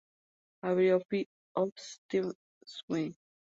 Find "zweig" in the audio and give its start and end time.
2.65-3.13